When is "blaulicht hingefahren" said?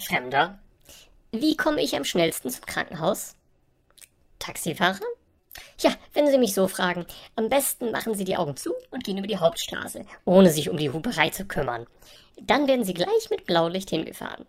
13.46-14.46